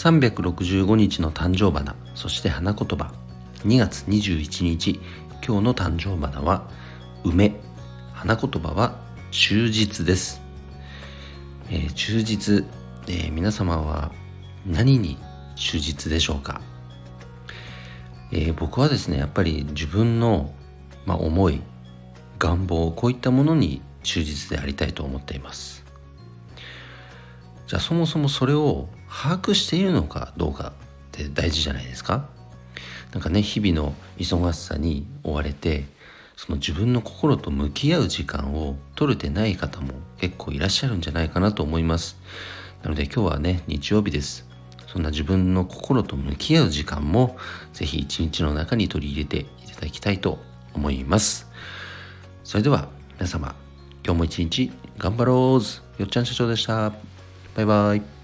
[0.00, 3.12] 365日の誕生花そして花言葉。
[3.66, 4.98] 2月21日
[5.46, 6.70] 今日の誕生花は
[7.22, 7.60] 梅。
[8.14, 8.98] 花言葉は
[9.30, 10.40] 忠実です、
[11.68, 12.64] えー、忠実、
[13.08, 14.10] えー、皆様は
[14.66, 15.18] 何に
[15.54, 16.62] 忠実でしょうか、
[18.32, 20.54] えー、僕はですねやっぱり自分の、
[21.04, 21.60] まあ、思い
[22.38, 25.89] 願望こういったものに忠実でありたいと思っています。
[27.70, 30.72] じゃあそもそもそれを把握しているのかどうかっ
[31.12, 32.24] て大事じゃないですか。
[33.12, 35.84] なんかね日々の忙しさに追われて
[36.36, 42.18] その自分の心と向き合う時間を取れてない方も結構いらっしゃるんじゃないかなと思います。
[42.82, 44.48] なので今日はね日曜日です。
[44.88, 47.38] そんな自分の心と向き合う時間も
[47.72, 50.40] ぜひ一日の中に取り入れていただきたいと
[50.74, 51.48] 思います。
[52.42, 53.54] それでは皆様
[54.04, 56.02] 今日も一日頑張ろう。
[56.02, 57.09] よっちゃん社長でした。
[57.60, 58.19] バイバイ。